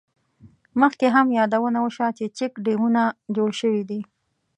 [0.81, 3.01] مخکې هم یادونه وشوه، چې چیک ډیمونه
[3.35, 4.01] جوړ شوي دي.